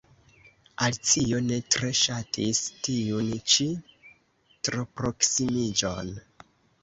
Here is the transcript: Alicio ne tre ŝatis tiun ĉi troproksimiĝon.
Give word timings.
Alicio 0.85 1.41
ne 1.49 1.59
tre 1.75 1.89
ŝatis 1.99 2.61
tiun 2.87 3.29
ĉi 3.55 3.67
troproksimiĝon. 4.69 6.11